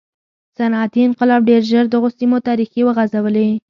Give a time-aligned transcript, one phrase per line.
[0.57, 3.47] صنعتي انقلاب ډېر ژر دغو سیمو ته ریښې وغځولې.